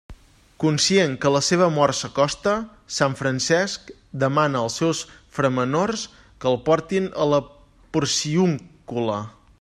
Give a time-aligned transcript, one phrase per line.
[0.61, 2.53] Conscient que la seva mort s'acosta,
[2.95, 3.91] sant Francesc
[4.23, 5.01] demana als seus
[5.39, 6.07] framenors
[6.45, 7.41] que el portin a la
[7.99, 9.19] Porciúncula.